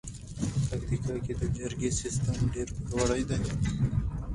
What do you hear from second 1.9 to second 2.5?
سیستم